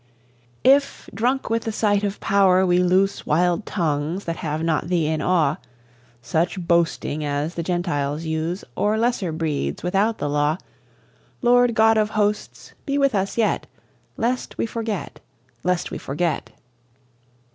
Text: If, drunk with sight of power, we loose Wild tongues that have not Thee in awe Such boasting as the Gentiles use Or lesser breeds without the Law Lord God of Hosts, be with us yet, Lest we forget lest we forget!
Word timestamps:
If, 0.63 1.07
drunk 1.13 1.51
with 1.51 1.75
sight 1.75 2.03
of 2.03 2.19
power, 2.19 2.65
we 2.65 2.79
loose 2.79 3.23
Wild 3.27 3.67
tongues 3.67 4.25
that 4.25 4.37
have 4.37 4.63
not 4.63 4.87
Thee 4.87 5.05
in 5.05 5.21
awe 5.21 5.57
Such 6.23 6.59
boasting 6.59 7.23
as 7.23 7.53
the 7.53 7.61
Gentiles 7.61 8.23
use 8.23 8.63
Or 8.75 8.97
lesser 8.97 9.31
breeds 9.31 9.83
without 9.83 10.17
the 10.17 10.27
Law 10.27 10.57
Lord 11.43 11.75
God 11.75 11.97
of 11.99 12.09
Hosts, 12.17 12.73
be 12.87 12.97
with 12.97 13.13
us 13.13 13.37
yet, 13.37 13.67
Lest 14.17 14.57
we 14.57 14.65
forget 14.65 15.19
lest 15.63 15.91
we 15.91 15.99
forget! 15.99 16.49